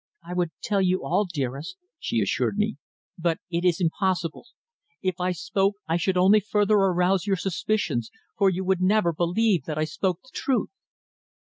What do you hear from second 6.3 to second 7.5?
further arouse your